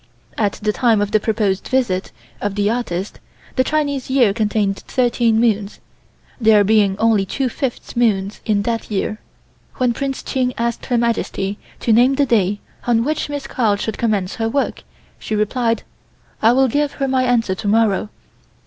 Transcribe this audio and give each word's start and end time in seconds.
At 0.35 0.53
the 0.53 0.73
time 0.73 0.99
of 0.99 1.11
the 1.11 1.19
proposed 1.19 1.67
visit 1.67 2.11
of 2.41 2.55
the 2.55 2.71
artist 2.71 3.19
the 3.55 3.63
Chinese 3.63 4.09
year 4.09 4.33
contained 4.33 4.77
thirteen 4.87 5.39
moons, 5.39 5.79
there 6.39 6.63
being 6.63 6.97
two 7.27 7.49
fifth 7.49 7.95
moons 7.95 8.41
in 8.43 8.63
that 8.63 8.89
year. 8.89 9.19
When 9.75 9.93
Prince 9.93 10.23
Ching 10.23 10.55
asked 10.57 10.87
Her 10.87 10.97
Majesty 10.97 11.59
to 11.81 11.93
name 11.93 12.15
the 12.15 12.25
day 12.25 12.59
on 12.87 13.03
which 13.03 13.29
Miss 13.29 13.45
Carl 13.45 13.75
should 13.75 13.99
commence 13.99 14.37
her 14.37 14.49
work, 14.49 14.81
she 15.19 15.35
replied: 15.35 15.83
"I 16.41 16.51
will 16.53 16.67
give 16.67 16.93
her 16.93 17.07
my 17.07 17.21
answer 17.21 17.53
to 17.53 17.67
morrow. 17.67 18.09